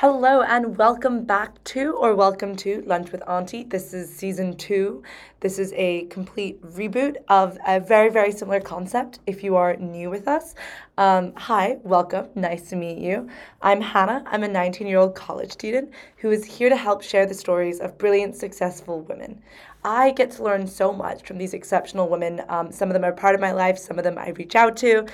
[0.00, 3.64] Hello and welcome back to or welcome to Lunch with Auntie.
[3.64, 5.02] This is season two.
[5.40, 10.10] This is a complete reboot of a very, very similar concept if you are new
[10.10, 10.54] with us.
[10.98, 12.28] Um, hi, welcome.
[12.34, 13.30] Nice to meet you.
[13.62, 14.22] I'm Hannah.
[14.26, 17.80] I'm a 19 year old college student who is here to help share the stories
[17.80, 19.40] of brilliant, successful women.
[19.82, 22.42] I get to learn so much from these exceptional women.
[22.50, 24.76] Um, some of them are part of my life, some of them I reach out
[24.76, 25.06] to.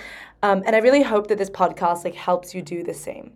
[0.43, 3.31] Um, and I really hope that this podcast like helps you do the same.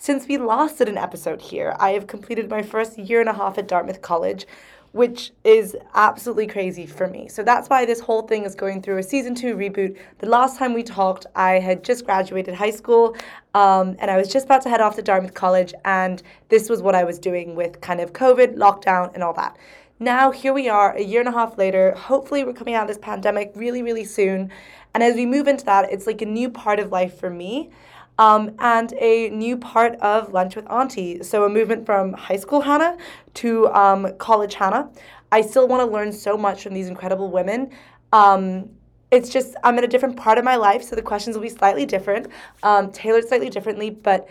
[0.00, 3.32] Since we last did an episode here, I have completed my first year and a
[3.32, 4.46] half at Dartmouth College,
[4.92, 7.26] which is absolutely crazy for me.
[7.26, 9.98] So that's why this whole thing is going through a season two reboot.
[10.20, 13.16] The last time we talked, I had just graduated high school
[13.54, 16.80] um, and I was just about to head off to Dartmouth College, and this was
[16.80, 19.56] what I was doing with kind of COVID, lockdown, and all that.
[19.98, 21.92] Now, here we are, a year and a half later.
[21.96, 24.52] Hopefully, we're coming out of this pandemic really, really soon.
[24.94, 27.70] And as we move into that, it's like a new part of life for me
[28.18, 31.22] um, and a new part of Lunch with Auntie.
[31.22, 32.96] So, a movement from high school Hannah
[33.34, 34.90] to um, college Hannah.
[35.30, 37.70] I still want to learn so much from these incredible women.
[38.12, 38.70] Um,
[39.10, 41.48] it's just, I'm in a different part of my life, so the questions will be
[41.48, 42.28] slightly different,
[42.62, 44.28] um, tailored slightly differently, but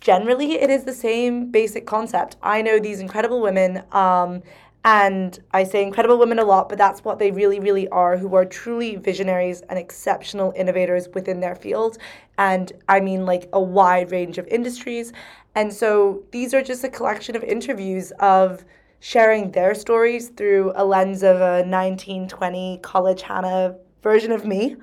[0.00, 2.36] generally it is the same basic concept.
[2.42, 4.42] I know these incredible women, um,
[4.84, 8.34] and I say incredible women a lot, but that's what they really, really are, who
[8.34, 11.98] are truly visionaries and exceptional innovators within their field.
[12.36, 15.12] And I mean, like a wide range of industries.
[15.54, 18.64] And so these are just a collection of interviews of
[18.98, 24.76] sharing their stories through a lens of a 1920 college Hannah version of me.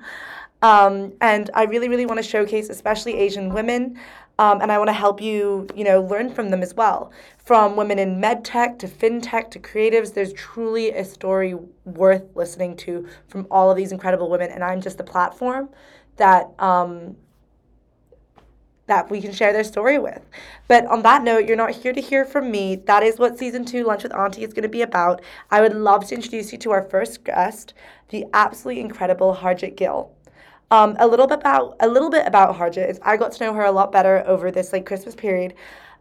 [0.62, 3.98] Um, and I really, really want to showcase, especially Asian women,
[4.40, 7.12] um, and I want to help you, you know, learn from them as well.
[7.36, 12.74] From women in med tech to fintech to creatives, there's truly a story worth listening
[12.78, 15.68] to from all of these incredible women, and I'm just the platform
[16.16, 17.16] that um,
[18.86, 20.22] that we can share their story with.
[20.68, 22.76] But on that note, you're not here to hear from me.
[22.76, 25.20] That is what season two Lunch with Auntie is going to be about.
[25.50, 27.74] I would love to introduce you to our first guest,
[28.08, 30.12] the absolutely incredible Harjit Gill.
[30.72, 33.52] Um, a little bit about a little bit about Harjit is I got to know
[33.54, 35.54] her a lot better over this like Christmas period,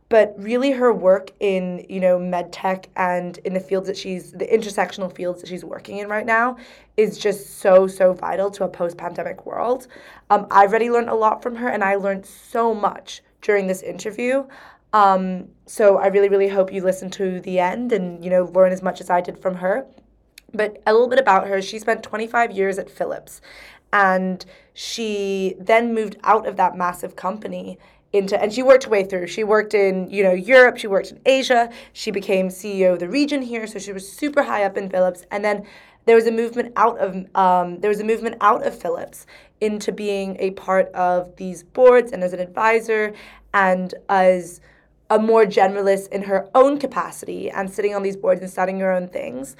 [0.09, 4.31] but really her work in you know med tech and in the fields that she's
[4.31, 6.55] the intersectional fields that she's working in right now
[6.97, 9.87] is just so so vital to a post pandemic world.
[10.29, 13.81] Um, I've already learned a lot from her, and I learned so much during this
[13.81, 14.45] interview.
[14.93, 18.71] Um, so I really really hope you listen to the end and you know learn
[18.71, 19.87] as much as I did from her.
[20.51, 23.39] But a little bit about her, she spent 25 years at Philips
[23.91, 27.77] and she then moved out of that massive company
[28.11, 29.27] into and she worked her way through.
[29.27, 33.07] She worked in you know europe she worked in asia she became ceo of the
[33.07, 35.25] region here so she was super high up in philips.
[35.31, 35.65] And then
[36.05, 39.27] there was a movement out of um, there was a movement out of philips
[39.61, 43.13] into being a part of these boards and as an advisor
[43.53, 44.61] and as
[45.09, 48.91] a more generalist in her own capacity and sitting on these boards and starting her
[48.91, 49.55] own things.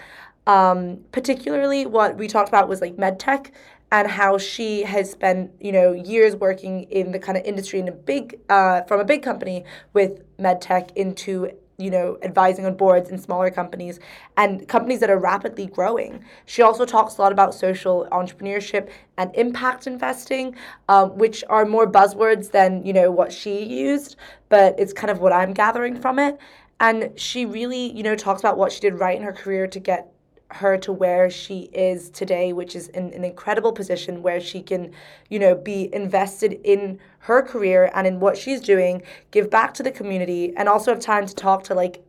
[0.48, 3.52] Um, particularly what we talked about was like med tech
[3.92, 7.88] and how she has spent you know years working in the kind of industry in
[7.88, 9.64] a big uh, from a big company
[9.94, 14.00] with medtech into you know advising on boards in smaller companies
[14.38, 16.24] and companies that are rapidly growing.
[16.46, 20.56] She also talks a lot about social entrepreneurship and impact investing
[20.90, 24.18] um, which are more buzzwords than you know what she used
[24.50, 26.38] but it's kind of what i'm gathering from it.
[26.82, 29.80] And she really you know talks about what she did right in her career to
[29.80, 30.12] get
[30.52, 34.92] her to where she is today, which is in an incredible position where she can,
[35.30, 39.02] you know, be invested in her career and in what she's doing,
[39.32, 42.04] give back to the community, and also have time to talk to like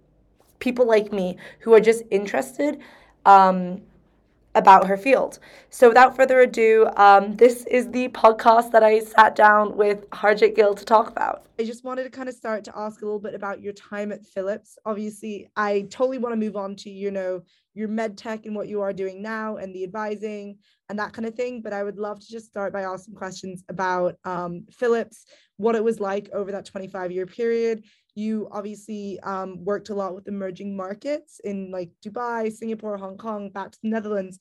[0.58, 2.78] people like me who are just interested
[3.26, 3.80] um,
[4.54, 5.38] about her field.
[5.70, 10.56] So, without further ado, um, this is the podcast that I sat down with Harjit
[10.56, 11.44] Gill to talk about.
[11.58, 14.12] I just wanted to kind of start to ask a little bit about your time
[14.12, 14.78] at Philips.
[14.86, 17.42] Obviously, I totally want to move on to, you know,
[17.74, 20.58] your med tech and what you are doing now and the advising
[20.88, 21.62] and that kind of thing.
[21.62, 25.26] But I would love to just start by asking questions about um, Philips,
[25.56, 27.84] what it was like over that 25 year period.
[28.14, 33.50] You obviously um, worked a lot with emerging markets in like Dubai, Singapore, Hong Kong,
[33.50, 34.38] back to the Netherlands.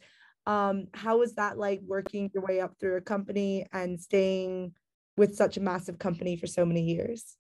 [0.48, 4.74] Um, how was that like working your way up through a company and staying
[5.18, 7.36] with such a massive company for so many years?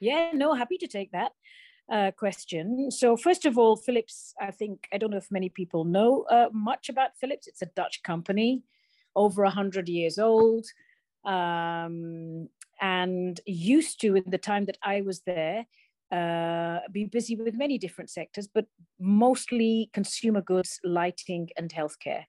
[0.00, 1.32] Yeah, no, happy to take that
[1.90, 2.90] uh, question.
[2.90, 6.48] So, first of all, Philips, I think, I don't know if many people know uh,
[6.52, 7.46] much about Philips.
[7.46, 8.62] It's a Dutch company,
[9.16, 10.66] over 100 years old,
[11.24, 12.48] um,
[12.80, 15.66] and used to, in the time that I was there,
[16.10, 18.66] uh, be busy with many different sectors, but
[19.00, 22.24] mostly consumer goods, lighting, and healthcare.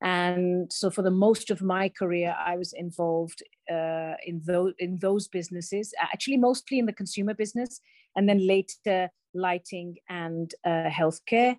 [0.00, 4.98] And so, for the most of my career, I was involved uh, in those in
[4.98, 7.80] those businesses, actually mostly in the consumer business,
[8.16, 11.56] and then later lighting and uh, healthcare.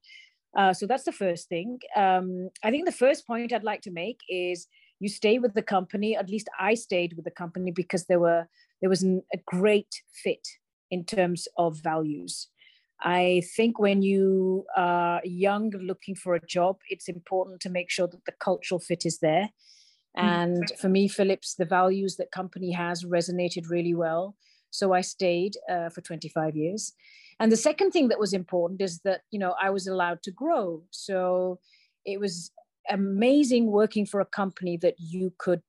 [0.55, 1.79] Uh, so that's the first thing.
[1.95, 4.67] Um, I think the first point I'd like to make is
[4.99, 6.15] you stay with the company.
[6.15, 8.47] At least I stayed with the company because there were
[8.81, 10.47] there was an, a great fit
[10.91, 12.47] in terms of values.
[13.01, 18.07] I think when you are young looking for a job, it's important to make sure
[18.07, 19.49] that the cultural fit is there.
[20.17, 20.23] Mm.
[20.23, 24.35] And for me, Philips, the values that company has resonated really well.
[24.69, 26.93] So I stayed uh, for 25 years.
[27.39, 30.31] And the second thing that was important is that, you know, I was allowed to
[30.31, 30.83] grow.
[30.91, 31.59] So
[32.05, 32.51] it was
[32.89, 35.61] amazing working for a company that you could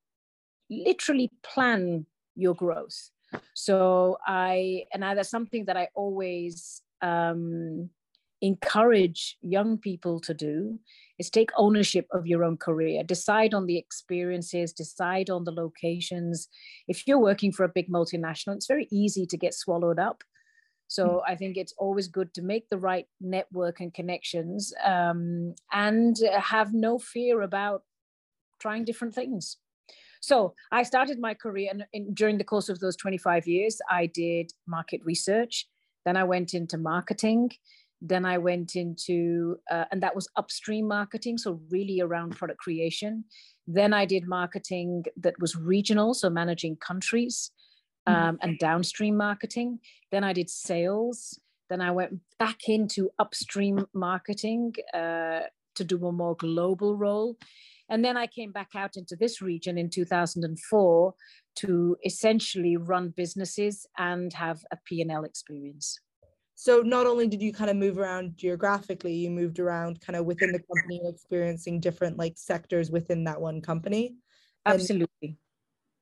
[0.70, 3.10] literally plan your growth.
[3.54, 7.90] So I, and I, that's something that I always um,
[8.40, 10.78] encourage young people to do
[11.18, 13.02] is take ownership of your own career.
[13.02, 16.48] Decide on the experiences decide on the locations.
[16.88, 20.22] If you're working for a big multinational it's very easy to get swallowed up.
[20.88, 21.20] So mm.
[21.26, 26.74] i think it's always good to make the right network and connections um, and have
[26.74, 27.82] no fear about
[28.60, 29.56] trying different things.
[30.20, 34.06] So i started my career and in, during the course of those 25 years i
[34.06, 35.66] did market research.
[36.04, 37.50] Then I went into marketing.
[38.00, 43.24] Then I went into, uh, and that was upstream marketing, so really around product creation.
[43.66, 47.50] Then I did marketing that was regional, so managing countries
[48.08, 48.28] mm-hmm.
[48.28, 49.78] um, and downstream marketing.
[50.10, 51.38] Then I did sales.
[51.70, 55.40] Then I went back into upstream marketing uh,
[55.76, 57.36] to do a more global role.
[57.88, 61.14] And then I came back out into this region in 2004
[61.56, 66.00] to essentially run businesses and have a P&L experience.
[66.54, 70.24] So not only did you kind of move around geographically, you moved around kind of
[70.24, 74.16] within the company, experiencing different like sectors within that one company.
[74.64, 75.38] And, Absolutely.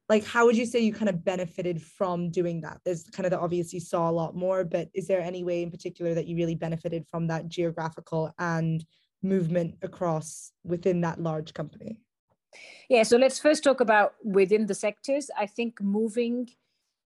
[0.08, 2.80] Like, how would you say you kind of benefited from doing that?
[2.84, 5.62] There's kind of the obvious you saw a lot more, but is there any way
[5.62, 8.84] in particular that you really benefited from that geographical and
[9.22, 11.98] movement across within that large company?
[12.90, 15.30] Yeah, so let's first talk about within the sectors.
[15.38, 16.50] I think moving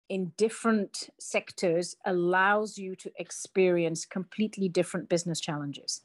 [0.09, 6.03] in different sectors allows you to experience completely different business challenges.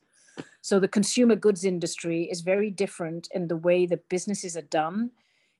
[0.61, 5.11] So the consumer goods industry is very different in the way the businesses are done,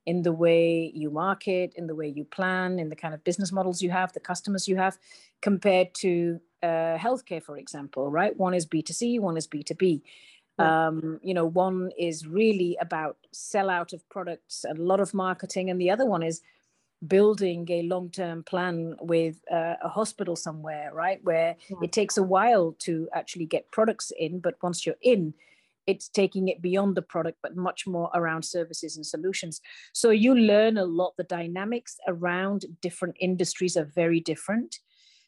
[0.05, 3.51] in the way you market, in the way you plan, in the kind of business
[3.51, 4.97] models you have, the customers you have,
[5.41, 8.35] compared to uh, healthcare, for example, right?
[8.37, 10.01] One is B2C, one is B2B.
[10.59, 15.71] Um, you know, one is really about sell out of products, a lot of marketing,
[15.71, 16.41] and the other one is
[17.07, 21.19] building a long-term plan with uh, a hospital somewhere right?
[21.23, 21.77] Where yeah.
[21.83, 25.33] it takes a while to actually get products in but once you're in
[25.87, 29.61] it's taking it beyond the product but much more around services and solutions.
[29.93, 31.13] So you learn a lot.
[31.17, 34.77] The dynamics around different industries are very different.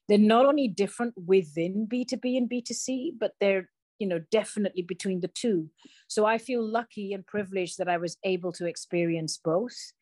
[0.08, 5.30] They're not only different within b2b and b2c but they're you know definitely between the
[5.30, 5.70] two.
[6.08, 9.94] So i feel lucky and privileged that i was able to experience both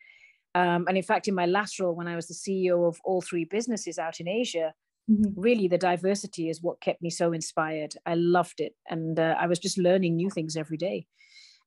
[0.53, 3.21] um, and in fact, in my last role, when I was the CEO of all
[3.21, 4.73] three businesses out in Asia,
[5.09, 5.39] mm-hmm.
[5.39, 7.95] really the diversity is what kept me so inspired.
[8.05, 8.75] I loved it.
[8.89, 11.07] And uh, I was just learning new things every day.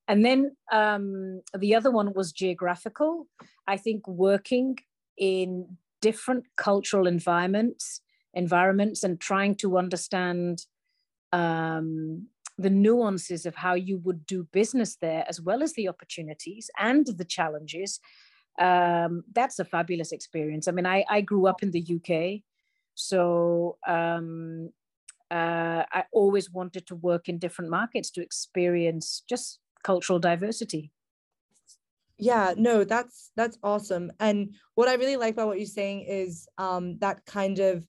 [0.07, 3.27] And then um, the other one was geographical.
[3.67, 4.77] I think working
[5.17, 8.03] in different cultural environments,
[8.35, 10.67] environments, and trying to understand
[11.33, 12.27] um,
[12.59, 17.07] the nuances of how you would do business there, as well as the opportunities and
[17.07, 17.99] the challenges,
[18.59, 20.69] um, that's a fabulous experience.
[20.69, 22.43] I mean, I, I grew up in the UK,
[22.95, 24.71] so um,
[25.31, 30.93] uh, I always wanted to work in different markets to experience just cultural diversity.
[32.17, 34.13] Yeah, no, that's that's awesome.
[34.21, 37.85] And what I really like about what you're saying is um, that kind of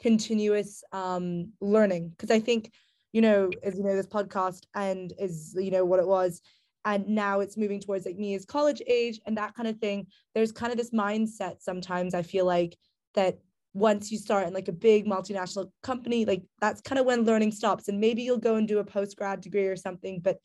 [0.00, 2.72] continuous um, learning, because I think
[3.12, 6.40] you know, as you know, this podcast and is you know what it was
[6.86, 10.06] and now it's moving towards like me as college age and that kind of thing
[10.34, 12.74] there's kind of this mindset sometimes i feel like
[13.14, 13.38] that
[13.74, 17.52] once you start in like a big multinational company like that's kind of when learning
[17.52, 20.38] stops and maybe you'll go and do a post grad degree or something but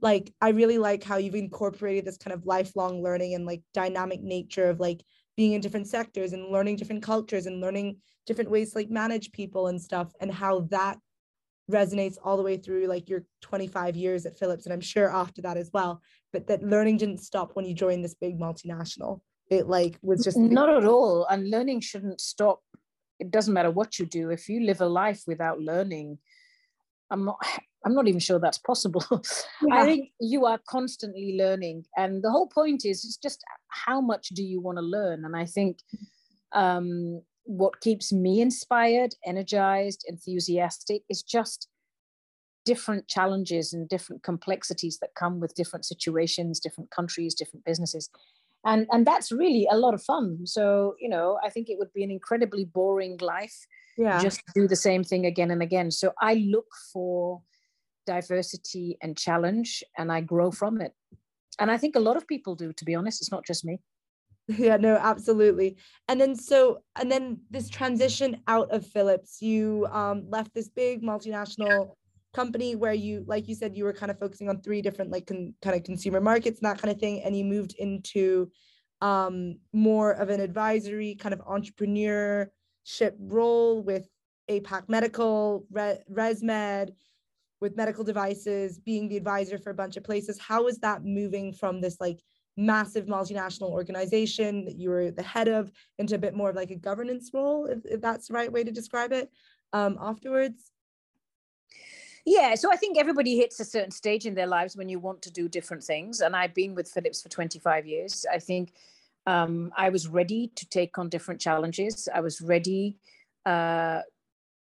[0.00, 4.20] like i really like how you've incorporated this kind of lifelong learning and like dynamic
[4.22, 5.04] nature of like
[5.36, 9.30] being in different sectors and learning different cultures and learning different ways to like manage
[9.32, 10.98] people and stuff and how that
[11.70, 15.40] resonates all the way through like your 25 years at Philips and I'm sure after
[15.42, 16.02] that as well
[16.32, 20.36] but that learning didn't stop when you joined this big multinational it like was just
[20.36, 22.60] not at all and learning shouldn't stop
[23.18, 26.18] it doesn't matter what you do if you live a life without learning
[27.10, 27.38] I'm not
[27.86, 29.04] I'm not even sure that's possible.
[29.68, 29.82] Yeah.
[29.82, 31.84] I think you are constantly learning.
[31.98, 35.26] And the whole point is it's just how much do you want to learn?
[35.26, 35.80] And I think
[36.52, 41.68] um, what keeps me inspired, energized, enthusiastic is just
[42.64, 48.08] different challenges and different complexities that come with different situations, different countries, different businesses.
[48.64, 50.46] And, and that's really a lot of fun.
[50.46, 54.20] So, you know, I think it would be an incredibly boring life yeah.
[54.20, 55.90] just do the same thing again and again.
[55.90, 57.42] So I look for
[58.06, 60.92] diversity and challenge and I grow from it.
[61.58, 63.20] And I think a lot of people do, to be honest.
[63.20, 63.78] It's not just me.
[64.58, 65.76] Yeah, no, absolutely.
[66.08, 71.02] And then so and then this transition out of Philips, you um, left this big
[71.02, 71.94] multinational
[72.34, 75.26] company where you, like you said, you were kind of focusing on three different like
[75.26, 78.50] con- kind of consumer markets and that kind of thing, and you moved into
[79.00, 82.48] um, more of an advisory kind of entrepreneurship
[83.18, 84.08] role with
[84.50, 86.90] APAC Medical, Re- ResMed,
[87.60, 90.38] with medical devices, being the advisor for a bunch of places.
[90.38, 92.20] How is that moving from this like
[92.56, 96.70] massive multinational organization that you were the head of into a bit more of like
[96.70, 99.30] a governance role, if, if that's the right way to describe it,
[99.72, 100.70] um, afterwards?
[102.26, 105.20] Yeah, so I think everybody hits a certain stage in their lives when you want
[105.22, 106.20] to do different things.
[106.20, 108.24] And I've been with Philips for 25 years.
[108.32, 108.72] I think
[109.26, 112.08] um, I was ready to take on different challenges.
[112.14, 112.96] I was ready
[113.44, 114.00] uh,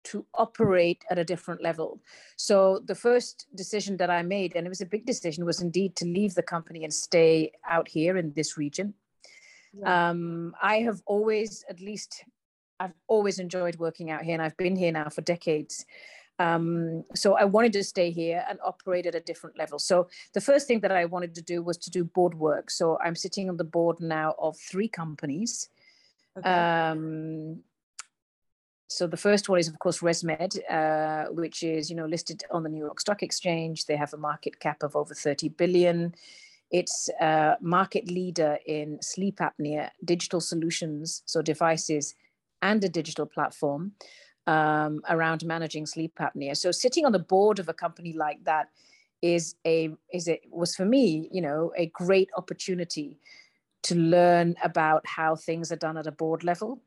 [0.06, 2.00] to operate at a different level.
[2.36, 5.96] So the first decision that I made, and it was a big decision, was indeed
[5.98, 8.94] to leave the company and stay out here in this region.
[9.74, 10.10] Yeah.
[10.10, 12.24] Um, I have always, at least,
[12.80, 15.86] I've always enjoyed working out here, and I've been here now for decades.
[16.40, 19.78] Um, so I wanted to stay here and operate at a different level.
[19.78, 22.72] So the first thing that I wanted to do was to do board work.
[22.72, 25.70] So I'm sitting on the board now of three companies.
[26.38, 26.50] Okay.
[26.50, 27.62] Um,
[28.90, 32.64] so the first one is of course ResMed, uh, which is you know listed on
[32.64, 33.86] the New York Stock Exchange.
[33.86, 36.16] They have a market cap of over 30 billion.
[36.72, 42.16] It's a market leader in sleep apnea, digital solutions, so devices,
[42.64, 43.94] and a digital platform
[44.48, 46.58] um, around managing sleep apnea.
[46.58, 48.70] So sitting on the board of a company like that
[49.22, 53.20] is a is it was for me, you know, a great opportunity
[53.84, 56.82] to learn about how things are done at a board level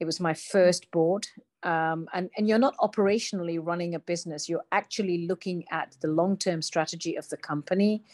[0.00, 1.26] it was my first board.
[1.62, 6.36] Um, and, and you're not operationally running a business, you're actually looking at the long
[6.36, 8.04] term strategy of the company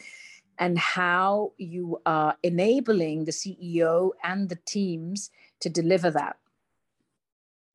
[0.57, 6.37] and how you are enabling the CEO and the teams to deliver that.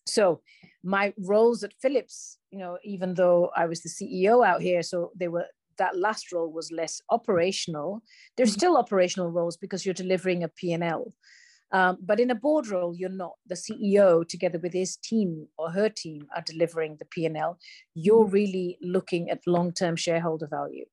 [0.06, 0.40] So,
[0.82, 5.12] my roles at Philips, you know, even though I was the CEO out here, so
[5.14, 8.02] they were that last role was less operational.
[8.36, 8.58] There's mm-hmm.
[8.58, 11.12] still operational roles because you're delivering a P&L.
[11.72, 13.34] Um, but in a board role, you're not.
[13.46, 17.58] The CEO, together with his team or her team, are delivering the P&L.
[17.94, 18.32] You're mm-hmm.
[18.32, 20.86] really looking at long-term shareholder value.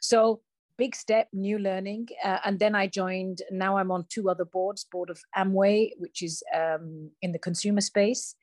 [0.00, 0.40] So
[0.78, 2.08] big step, new learning.
[2.24, 6.22] Uh, and then I joined, now I'm on two other boards, board of Amway, which
[6.22, 8.34] is um, in the consumer space.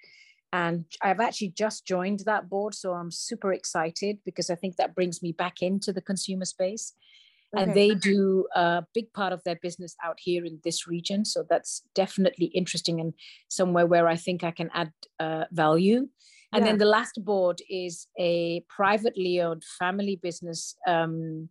[0.52, 2.74] And I've actually just joined that board.
[2.74, 6.94] So I'm super excited because I think that brings me back into the consumer space.
[7.56, 7.64] Okay.
[7.64, 11.26] And they do a big part of their business out here in this region.
[11.26, 13.14] So that's definitely interesting and
[13.48, 16.08] somewhere where I think I can add uh, value.
[16.52, 16.72] And yeah.
[16.72, 21.50] then the last board is a privately owned family business um,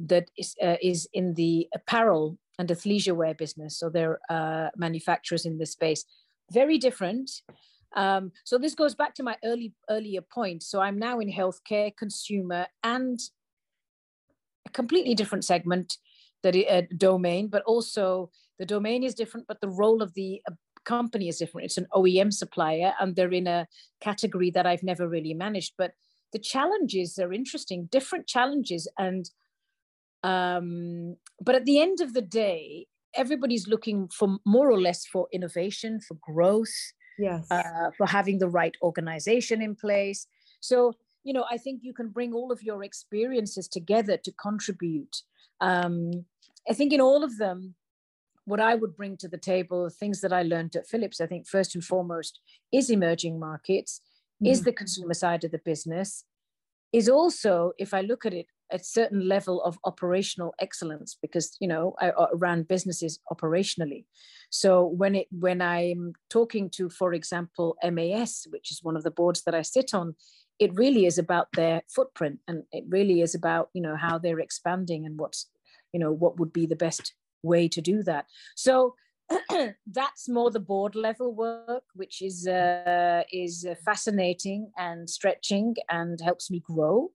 [0.00, 3.78] that is, uh, is in the apparel and athleisure wear business.
[3.78, 6.04] So they're uh, manufacturers in this space.
[6.50, 7.30] Very different.
[7.96, 10.62] Um, so this goes back to my early earlier point.
[10.62, 13.18] So I'm now in healthcare, consumer, and
[14.68, 15.98] a completely different segment,
[16.42, 20.54] that a domain, but also the domain is different, but the role of the uh,
[20.84, 21.64] company is different.
[21.64, 23.66] It's an OEM supplier, and they're in a
[24.00, 25.74] category that I've never really managed.
[25.76, 25.92] But
[26.32, 29.28] the challenges are interesting, different challenges, and
[30.22, 35.26] um, but at the end of the day, everybody's looking for more or less for
[35.32, 36.76] innovation, for growth,
[37.18, 40.26] yes, uh, for having the right organization in place.
[40.60, 40.94] So
[41.28, 45.14] you know, I think you can bring all of your experiences together to contribute.
[45.60, 46.24] Um,
[46.66, 47.74] I think in all of them,
[48.46, 51.46] what I would bring to the table, things that I learned at Philips, I think
[51.46, 52.40] first and foremost
[52.72, 54.00] is emerging markets,
[54.42, 54.50] mm-hmm.
[54.50, 56.24] is the consumer side of the business,
[56.94, 61.68] is also, if I look at it, a certain level of operational excellence because you
[61.68, 64.04] know I ran businesses operationally.
[64.50, 69.10] So when it when I'm talking to, for example, MAS, which is one of the
[69.10, 70.14] boards that I sit on,
[70.58, 74.40] it really is about their footprint and it really is about you know how they're
[74.40, 75.46] expanding and what's
[75.92, 78.94] you know what would be the best way to do that so
[79.86, 86.20] that's more the board level work which is uh, is uh, fascinating and stretching and
[86.20, 87.10] helps me grow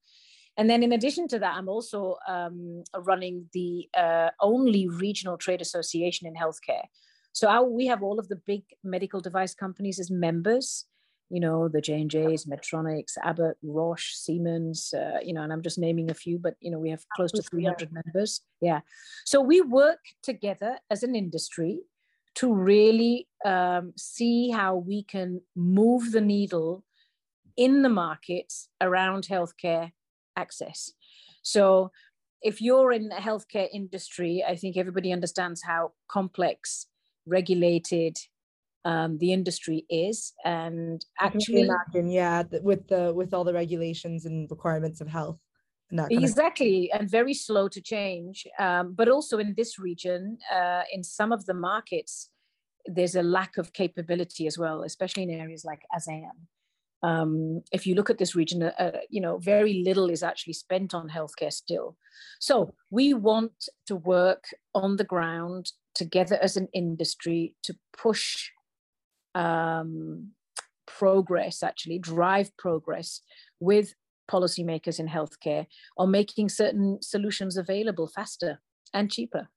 [0.57, 5.61] And then, in addition to that, I'm also um, running the uh, only regional trade
[5.61, 6.85] association in healthcare.
[7.31, 10.85] So our, we have all of the big medical device companies as members.
[11.29, 14.93] You know, the J and J's, Medtronics, Abbott, Roche, Siemens.
[14.93, 17.31] Uh, you know, and I'm just naming a few, but you know, we have close
[17.31, 18.41] to 300 members.
[18.61, 18.81] Yeah.
[19.25, 21.79] So we work together as an industry
[22.35, 26.83] to really um, see how we can move the needle
[27.57, 29.91] in the market around healthcare
[30.35, 30.91] access.
[31.41, 31.91] So
[32.41, 36.87] if you're in the healthcare industry, I think everybody understands how complex,
[37.25, 38.17] regulated
[38.85, 44.49] um, the industry is, and actually, imagine, yeah, with the with all the regulations and
[44.51, 45.39] requirements of health.
[46.09, 48.45] Exactly, of- and very slow to change.
[48.59, 52.29] Um, but also in this region, uh, in some of the markets,
[52.85, 56.27] there's a lack of capability as well, especially in areas like ASEAN
[57.03, 60.53] um, if you look at this region, uh, uh, you know, very little is actually
[60.53, 61.97] spent on healthcare still.
[62.39, 63.51] So we want
[63.87, 68.49] to work on the ground together as an industry to push
[69.35, 70.29] um,
[70.87, 73.21] progress, actually drive progress
[73.59, 73.93] with
[74.31, 75.65] policymakers in healthcare
[75.97, 78.61] on making certain solutions available faster
[78.93, 79.49] and cheaper.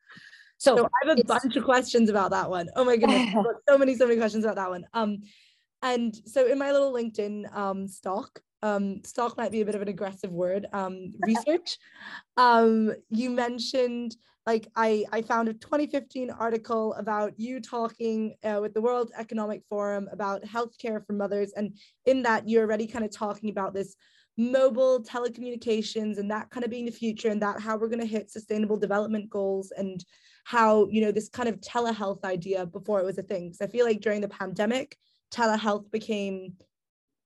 [0.58, 2.68] So, so I have a bunch of questions about that one.
[2.74, 3.32] Oh my goodness,
[3.68, 4.84] so many, so many questions about that one.
[4.94, 5.18] Um,
[5.94, 9.82] and so in my little LinkedIn um, stock, um, stock might be a bit of
[9.82, 11.78] an aggressive word, um, research,
[12.36, 14.16] um, you mentioned
[14.46, 19.62] like I, I found a 2015 article about you talking uh, with the World Economic
[19.68, 21.52] Forum about healthcare for mothers.
[21.56, 23.96] And in that, you're already kind of talking about this
[24.36, 28.06] mobile telecommunications and that kind of being the future and that how we're going to
[28.06, 30.04] hit sustainable development goals and
[30.44, 33.52] how, you know, this kind of telehealth idea before it was a thing.
[33.52, 34.96] So I feel like during the pandemic,
[35.30, 36.54] telehealth became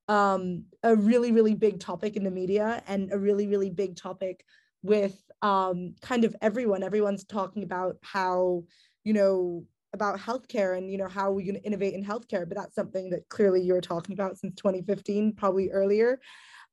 [0.09, 4.45] um, a really, really big topic in the media and a really, really big topic
[4.83, 6.83] with um, kind of everyone.
[6.83, 8.65] Everyone's talking about how,
[9.05, 12.49] you know, about healthcare and, you know, how we can innovate in healthcare.
[12.49, 16.21] But that's something that clearly you're talking about since 2015, probably earlier.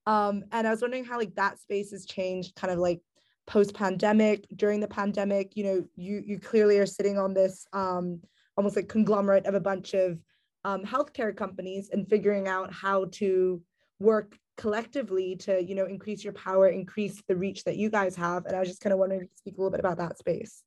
[0.05, 3.01] Um, and I was wondering how like that space has changed kind of like
[3.45, 8.21] post pandemic, during the pandemic, you know, you, you clearly are sitting on this um,
[8.55, 10.19] almost like conglomerate of a bunch of
[10.65, 13.61] um, healthcare companies and figuring out how to
[13.99, 18.45] work collectively to you know increase your power increase the reach that you guys have.
[18.45, 20.17] And i was just kind of wondering if you speak a little bit about that
[20.17, 20.63] space.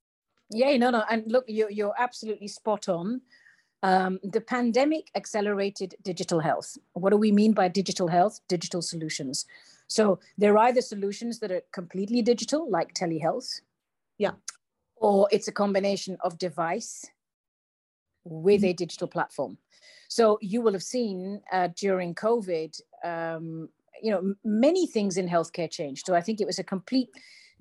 [0.50, 3.20] Yeah no no and look you're, you're absolutely spot on.
[3.82, 6.76] Um, the pandemic accelerated digital health.
[6.92, 8.38] What do we mean by digital health?
[8.46, 9.46] Digital solutions.
[9.88, 13.60] So there are either solutions that are completely digital like telehealth
[14.20, 14.32] yeah.
[14.96, 17.06] or it's a combination of device
[18.24, 18.70] with mm-hmm.
[18.70, 19.58] a digital platform
[20.10, 23.68] so you will have seen uh, during COVID, um,
[24.02, 26.04] you know, many things in healthcare changed.
[26.04, 27.12] So I think it was a completely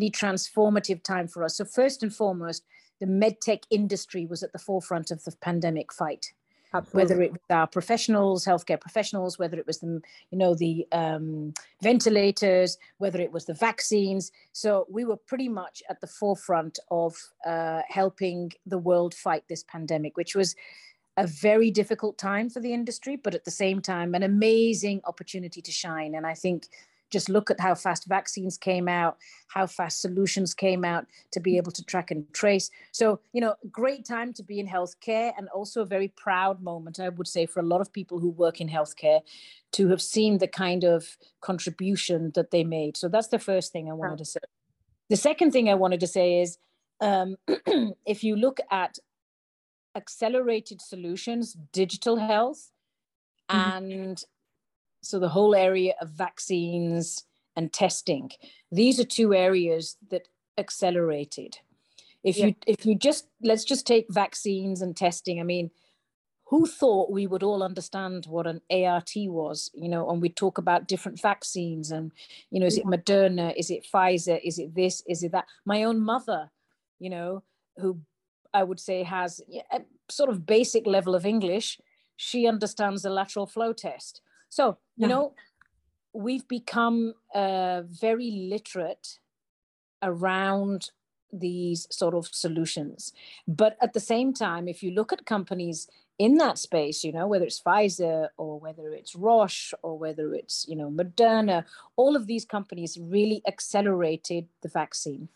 [0.01, 1.57] transformative time for us.
[1.57, 2.65] So first and foremost,
[2.99, 6.33] the medtech industry was at the forefront of the pandemic fight.
[6.71, 7.01] Absolutely.
[7.01, 10.01] Whether it was our professionals, healthcare professionals, whether it was the,
[10.31, 14.31] you know, the um, ventilators, whether it was the vaccines.
[14.51, 19.63] So we were pretty much at the forefront of uh, helping the world fight this
[19.63, 20.55] pandemic, which was
[21.17, 25.61] a very difficult time for the industry, but at the same time, an amazing opportunity
[25.61, 26.15] to shine.
[26.15, 26.67] And I think
[27.09, 29.17] just look at how fast vaccines came out,
[29.47, 32.69] how fast solutions came out to be able to track and trace.
[32.91, 36.99] So, you know, great time to be in healthcare and also a very proud moment,
[36.99, 39.21] I would say, for a lot of people who work in healthcare
[39.73, 42.97] to have seen the kind of contribution that they made.
[42.97, 44.39] So that's the first thing I wanted to say.
[45.09, 46.57] The second thing I wanted to say is
[47.01, 47.37] um,
[48.05, 48.99] if you look at
[49.95, 52.71] accelerated solutions, digital health,
[53.49, 53.91] mm-hmm.
[53.91, 54.23] and
[55.01, 58.31] so the whole area of vaccines and testing.
[58.71, 61.57] These are two areas that accelerated.
[62.23, 62.47] If yeah.
[62.47, 65.39] you if you just let's just take vaccines and testing.
[65.39, 65.71] I mean,
[66.49, 70.57] who thought we would all understand what an ART was, you know, and we talk
[70.57, 72.11] about different vaccines and,
[72.49, 75.45] you know, is it Moderna, is it Pfizer, is it this, is it that?
[75.65, 76.49] My own mother,
[76.97, 77.43] you know,
[77.77, 77.99] who
[78.51, 81.79] I would say, has a sort of basic level of English,
[82.15, 84.21] she understands the lateral flow test.
[84.49, 85.07] So, you yeah.
[85.07, 85.33] know,
[86.13, 89.19] we've become uh, very literate
[90.01, 90.91] around
[91.31, 93.13] these sort of solutions.
[93.47, 97.27] But at the same time, if you look at companies in that space, you know,
[97.27, 101.63] whether it's Pfizer or whether it's Roche or whether it's, you know, Moderna,
[101.95, 105.29] all of these companies really accelerated the vaccine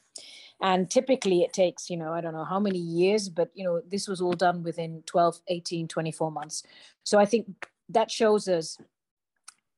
[0.62, 3.82] and typically it takes you know i don't know how many years but you know
[3.89, 6.63] this was all done within 12 18 24 months
[7.04, 8.78] so i think that shows us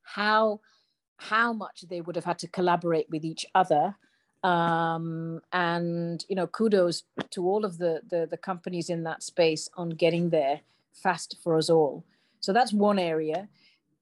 [0.06, 0.62] how
[1.18, 3.96] how much they would have had to collaborate with each other.
[4.44, 9.70] Um, and you know kudos to all of the, the the companies in that space
[9.76, 10.62] on getting there
[10.94, 12.06] fast for us all.
[12.41, 13.50] So that's one area.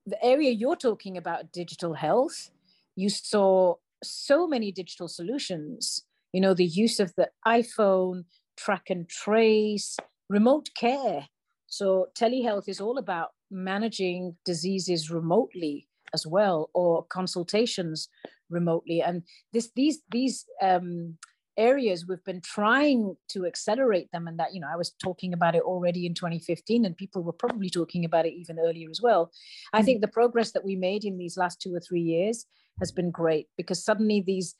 [0.05, 2.51] The area you're talking about digital health
[2.95, 6.03] you saw so many digital solutions.
[6.33, 8.25] You know the use of the iphone
[8.57, 9.97] track and trace
[10.29, 11.27] remote care.
[11.67, 18.09] So telehealth is all about managing diseases remotely as well or consultations
[18.49, 19.01] remotely.
[19.01, 21.17] And this these these um,
[21.57, 25.53] areas we've been trying to accelerate them and that you know i was talking about
[25.55, 29.31] it already in 2015 and people were probably talking about it even earlier as well.
[29.71, 29.85] I mm-hmm.
[29.85, 32.45] think the progress that we made in these last two or three years
[32.79, 34.55] has been great because suddenly these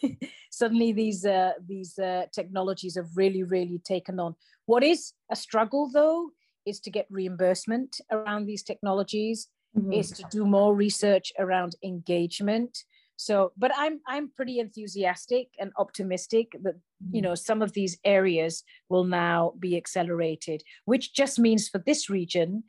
[0.50, 4.34] suddenly these uh, these uh, technologies have really really taken on.
[4.66, 6.30] What is a struggle though
[6.64, 9.92] is to get reimbursement around these technologies mm-hmm.
[9.92, 12.84] is to do more research around engagement.
[13.18, 16.74] So but i'm i'm pretty enthusiastic and optimistic that
[17.10, 22.10] you know some of these areas will now be accelerated which just means for this
[22.10, 22.64] region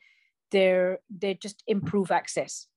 [0.52, 2.68] they're they just improve access.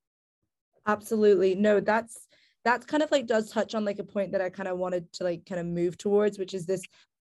[0.87, 1.55] Absolutely.
[1.55, 2.27] No that's
[2.65, 5.11] that's kind of like does touch on like a point that i kind of wanted
[5.15, 6.83] to like kind of move towards which is this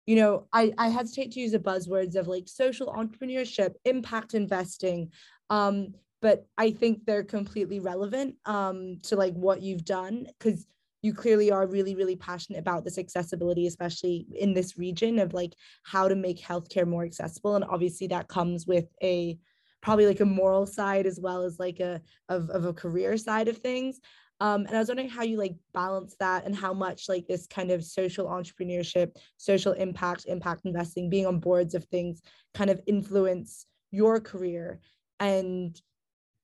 [0.06, 5.08] you know i i hesitate to use the buzzwords of like social entrepreneurship impact investing
[5.50, 10.66] um but I think they're completely relevant um, to like what you've done because
[11.02, 15.54] you clearly are really really passionate about this accessibility especially in this region of like
[15.82, 19.38] how to make healthcare more accessible and obviously that comes with a
[19.80, 23.48] probably like a moral side as well as like a of, of a career side
[23.48, 24.00] of things.
[24.42, 27.46] Um, and i was wondering how you like balance that and how much like this
[27.46, 32.22] kind of social entrepreneurship social impact impact investing being on boards of things
[32.54, 34.80] kind of influence your career
[35.18, 35.82] and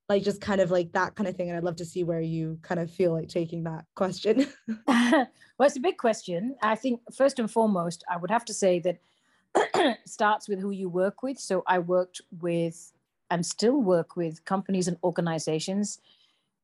[0.08, 2.20] like just kind of like that kind of thing and i'd love to see where
[2.20, 4.46] you kind of feel like taking that question.
[5.58, 6.54] Well it's a big question.
[6.60, 10.88] I think first and foremost i would have to say that starts with who you
[10.88, 11.38] work with.
[11.38, 12.92] So i worked with
[13.30, 15.98] and still work with companies and organizations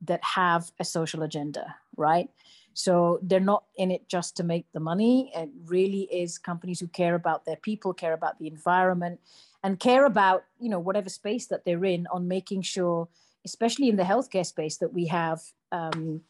[0.02, 2.28] that have a social agenda right?
[2.74, 5.30] So they're not in it just to make the money.
[5.34, 9.20] It really is companies who care about their people care about the environment
[9.62, 13.08] and care about you know whatever space that they're in on making sure
[13.44, 15.40] especially in the healthcare space, that we have
[15.72, 16.22] um,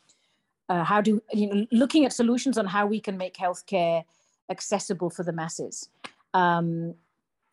[0.69, 4.05] uh, how do you know looking at solutions on how we can make healthcare
[4.51, 5.89] accessible for the masses.
[6.35, 6.95] Um,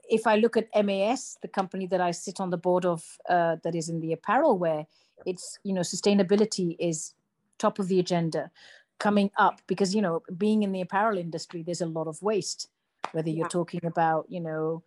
[0.10, 3.58] if I look at MAS, the company that I sit on the board of, uh,
[3.64, 4.88] that is in the apparel wear,
[5.26, 7.14] it's you know sustainability is
[7.58, 8.52] top of the agenda,
[9.00, 12.70] coming up because you know being in the apparel industry, there's a lot of waste.
[13.12, 13.60] Whether you're yeah.
[13.60, 14.84] talking about you know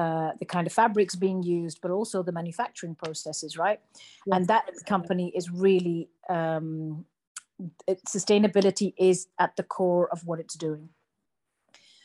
[0.00, 3.80] uh, the kind of fabrics being used, but also the manufacturing processes, right?
[4.26, 4.32] Yes.
[4.32, 7.04] And that company is really um,
[7.86, 10.88] it, sustainability is at the core of what it's doing.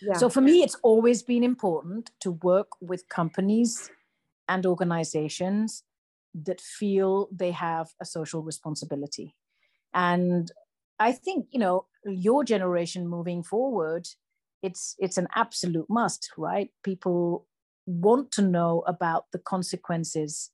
[0.01, 0.17] Yeah.
[0.17, 3.89] So for me, it's always been important to work with companies
[4.47, 5.83] and organizations
[6.47, 9.35] that feel they have a social responsibility.
[9.93, 10.51] And
[10.99, 14.05] I think, you know, your generation moving forward,
[14.61, 16.69] it's it's an absolute must, right?
[16.83, 17.47] People
[17.85, 20.51] want to know about the consequences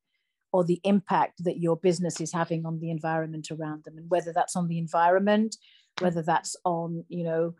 [0.54, 4.34] or the impact that your business is having on the environment around them and whether
[4.34, 5.56] that's on the environment
[6.00, 7.54] whether that's on you know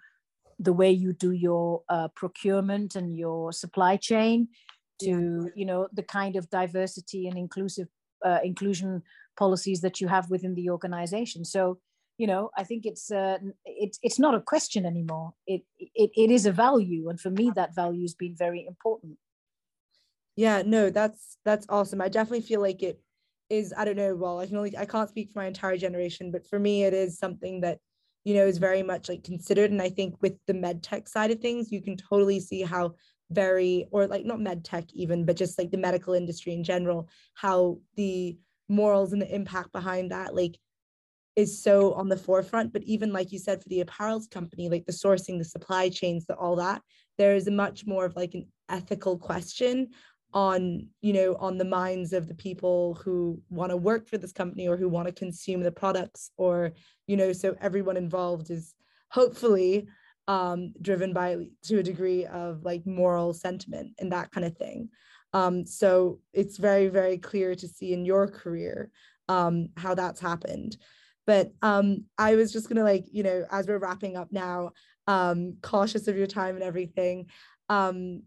[0.60, 4.48] the way you do your uh, procurement and your supply chain
[5.02, 7.88] to you know the kind of diversity and inclusive
[8.26, 9.02] uh, inclusion
[9.38, 11.44] policies that you have within the organization.
[11.44, 11.80] So
[12.18, 15.34] you know i think it's uh, it's it's not a question anymore.
[15.48, 19.18] It, it it is a value and for me that value has been very important
[20.36, 22.02] yeah no that's that's awesome.
[22.02, 23.00] I definitely feel like it
[23.50, 26.32] is i don't know well i can only i can't speak for my entire generation
[26.32, 27.80] but for me it is something that
[28.24, 29.72] you know is very much like considered.
[29.72, 32.96] And i think with the med tech side of things you can totally see how
[33.30, 37.10] very or like not med tech even but just like the medical industry in general
[37.34, 38.38] how the
[38.70, 40.58] morals and the impact behind that like
[41.36, 42.74] is so on the forefront.
[42.74, 46.26] But even like you said for the apparels company like the sourcing the supply chains
[46.26, 46.82] the all that
[47.18, 49.90] there is a much more of like an ethical question
[50.34, 54.32] on you know on the minds of the people who want to work for this
[54.32, 56.72] company or who want to consume the products or
[57.08, 58.74] you know so everyone involved is
[59.10, 59.88] hopefully
[60.28, 64.90] um, driven by to a degree of like moral sentiment and that kind of thing.
[65.34, 68.92] Um, so it's very very clear to see in your career
[69.28, 70.78] um, how that's happened.
[71.28, 74.72] But um, i was just gonna like you know as we're wrapping up now
[75.08, 77.28] um, cautious of your time and everything
[77.70, 78.24] um,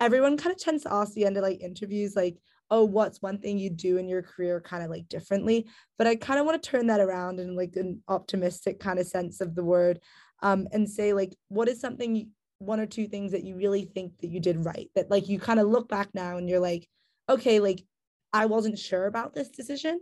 [0.00, 2.38] everyone kind of tends to ask the end of like interviews like
[2.70, 5.66] oh, what's one thing you do in your career kind of like differently?
[5.98, 9.06] But I kind of want to turn that around in like an optimistic kind of
[9.06, 10.00] sense of the word
[10.42, 14.18] um, and say, like, what is something, one or two things that you really think
[14.20, 14.90] that you did right?
[14.94, 16.88] That like you kind of look back now and you're like,
[17.28, 17.84] okay, like
[18.32, 20.00] I wasn't sure about this decision.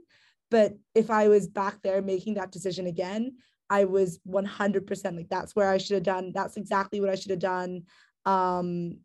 [0.50, 3.36] But if I was back there making that decision again,
[3.70, 6.32] I was 100% like, that's where I should have done.
[6.34, 7.82] That's exactly what I should have done.
[8.24, 8.98] Um,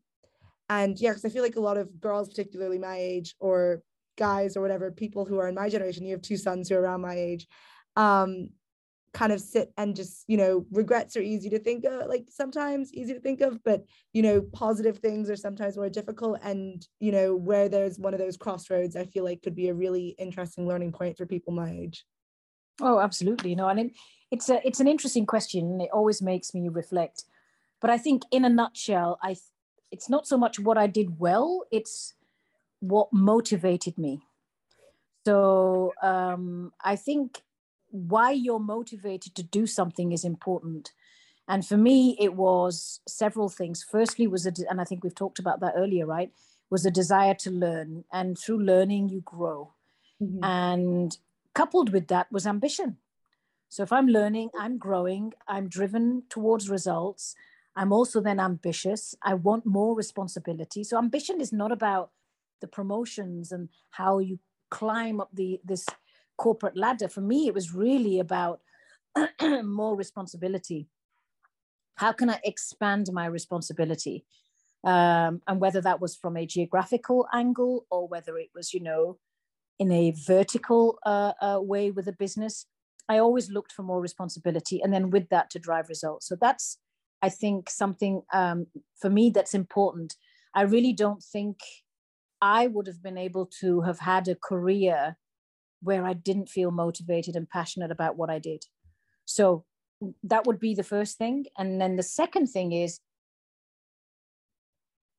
[0.69, 3.81] and yeah, because I feel like a lot of girls, particularly my age, or
[4.17, 6.81] guys or whatever, people who are in my generation, you have two sons who are
[6.81, 7.47] around my age,
[7.95, 8.49] um,
[9.13, 12.93] kind of sit and just, you know, regrets are easy to think of, like sometimes
[12.93, 16.39] easy to think of, but, you know, positive things are sometimes more difficult.
[16.43, 19.73] And, you know, where there's one of those crossroads, I feel like could be a
[19.73, 22.05] really interesting learning point for people my age.
[22.81, 23.49] Oh, absolutely.
[23.49, 23.91] You know, and it,
[24.31, 25.81] it's a it's an interesting question.
[25.81, 27.23] It always makes me reflect.
[27.81, 29.35] But I think in a nutshell, I
[29.91, 32.13] it's not so much what I did well, it's
[32.79, 34.21] what motivated me.
[35.25, 37.43] So um, I think
[37.91, 40.91] why you're motivated to do something is important.
[41.47, 43.83] And for me, it was several things.
[43.83, 46.31] Firstly, was a, and I think we've talked about that earlier, right?
[46.69, 49.73] Was a desire to learn, and through learning, you grow.
[50.21, 50.43] Mm-hmm.
[50.43, 51.17] And
[51.55, 52.97] coupled with that was ambition.
[53.69, 57.35] So if I'm learning, I'm growing, I'm driven towards results,
[57.75, 59.15] I'm also then ambitious.
[59.23, 60.83] I want more responsibility.
[60.83, 62.11] So ambition is not about
[62.61, 65.85] the promotions and how you climb up the this
[66.37, 67.07] corporate ladder.
[67.07, 68.61] For me, it was really about
[69.63, 70.87] more responsibility.
[71.95, 74.25] How can I expand my responsibility?
[74.85, 79.17] Um, and whether that was from a geographical angle or whether it was, you know,
[79.77, 82.65] in a vertical uh, uh, way with a business,
[83.09, 86.27] I always looked for more responsibility and then with that to drive results.
[86.27, 86.77] So that's
[87.21, 88.67] I think something um,
[88.99, 90.15] for me that's important.
[90.55, 91.59] I really don't think
[92.41, 95.17] I would have been able to have had a career
[95.81, 98.65] where I didn't feel motivated and passionate about what I did.
[99.25, 99.65] So
[100.23, 101.45] that would be the first thing.
[101.57, 102.99] And then the second thing is,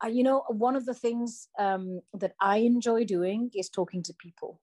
[0.03, 4.15] uh, you know, one of the things um, that I enjoy doing is talking to
[4.15, 4.61] people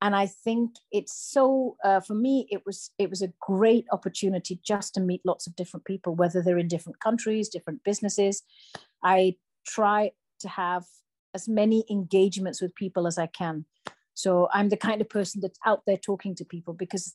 [0.00, 4.60] and i think it's so uh, for me it was it was a great opportunity
[4.64, 8.42] just to meet lots of different people whether they're in different countries different businesses.
[9.02, 10.84] I try to have
[11.34, 13.64] as many engagements with people as i can.
[14.14, 17.14] So i'm the kind of person that's out there talking to people because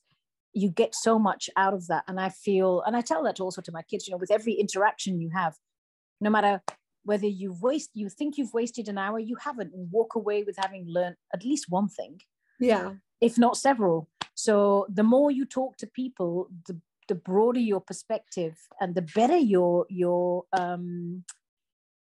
[0.53, 2.03] you get so much out of that.
[2.07, 4.53] And i feel and i tell that also to my kids you know with every
[4.53, 5.55] interaction you have
[6.21, 6.61] no matter
[7.05, 10.85] whether you've waste you think you've wasted an hour you haven't walk away with having
[10.87, 12.19] learned at least one thing
[12.63, 12.91] yeah.
[13.21, 14.09] if not several.
[14.35, 19.37] So the more you talk to people the the broader your perspective and the better
[19.37, 21.23] your your um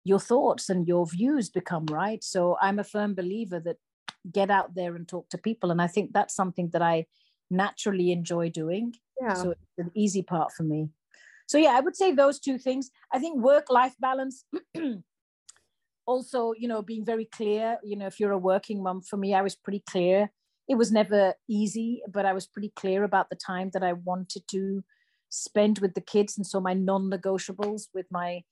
[0.04, 2.22] your thoughts and your views become right?
[2.22, 3.76] So i'm a firm believer that
[4.32, 5.70] get out there and talk to people.
[5.70, 7.06] And i think that's something that i
[7.50, 8.94] naturally enjoy doing.
[9.20, 9.34] Yeah.
[9.34, 10.90] so it's an easy part for me.
[11.46, 12.90] So yeah i would say those two things.
[13.12, 14.44] I think work life balance
[16.08, 19.34] also you know being very clear you know if you're a working mom for me
[19.34, 20.30] i was pretty clear
[20.68, 24.42] it was never easy, but I was pretty clear about the time that I wanted
[24.50, 24.84] to
[25.30, 26.36] spend with the kids.
[26.36, 28.42] And so my non negotiables with my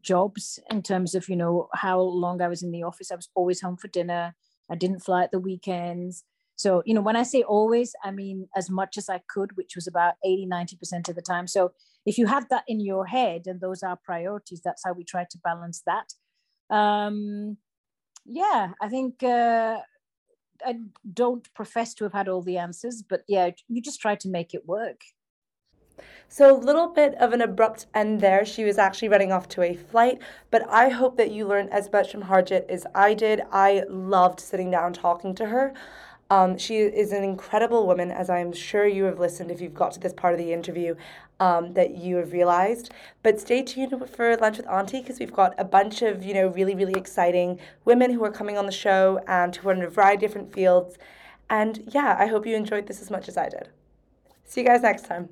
[0.00, 3.28] jobs in terms of, you know, how long I was in the office, I was
[3.34, 4.34] always home for dinner.
[4.70, 6.24] I didn't fly at the weekends.
[6.56, 9.74] So, you know, when I say always, I mean as much as I could, which
[9.74, 11.46] was about 80, 90% of the time.
[11.46, 11.72] So
[12.06, 15.26] if you have that in your head and those are priorities, that's how we try
[15.30, 16.74] to balance that.
[16.74, 17.58] Um,
[18.24, 19.78] yeah, I think uh,
[20.64, 20.78] I
[21.12, 24.54] don't profess to have had all the answers, but yeah, you just try to make
[24.54, 25.02] it work.
[26.28, 28.44] So, a little bit of an abrupt end there.
[28.44, 30.20] She was actually running off to a flight,
[30.50, 33.42] but I hope that you learned as much from Harjit as I did.
[33.50, 35.74] I loved sitting down talking to her.
[36.30, 39.92] Um, she is an incredible woman, as I'm sure you have listened if you've got
[39.92, 40.94] to this part of the interview
[41.40, 42.92] um, that you have realized.
[43.24, 46.46] But stay tuned for Lunch with Auntie because we've got a bunch of, you know,
[46.46, 49.88] really, really exciting women who are coming on the show and who are in a
[49.88, 50.98] variety of different fields.
[51.48, 53.70] And yeah, I hope you enjoyed this as much as I did.
[54.44, 55.30] See you guys next time.